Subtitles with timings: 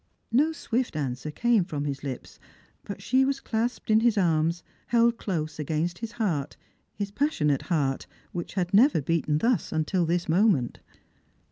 [0.31, 2.39] No swift answer came from his lips,
[2.83, 6.57] but she was clasped in his arms, held close against his heart,
[6.95, 10.79] his passionate heart, which had never beaten thus until this moment.